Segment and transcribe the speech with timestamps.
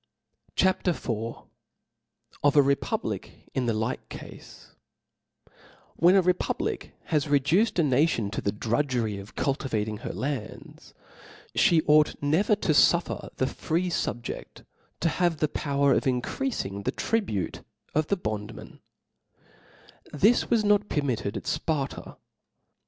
[0.59, 1.11] •c rt A P.
[1.13, 1.43] iv:
[2.41, 4.67] Of a Republic in the like Cafe* X^T
[5.45, 5.51] tt
[6.03, 10.11] E N a republic has reduced a nation to ^^ the drudgery of cultivating her
[10.11, 10.95] lands,
[11.53, 14.65] (he ought never to fufFer the free fubjeft
[15.01, 17.61] to have a power of increafing the tribute
[17.93, 18.79] of the bondman"
[20.11, 22.17] This was not permitted at Sparta.